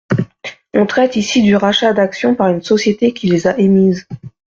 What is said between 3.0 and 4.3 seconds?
qui les a émises.